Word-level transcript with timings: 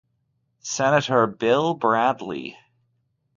Senator 0.63 1.27
Bill 1.27 1.75
Bradley. 1.75 2.57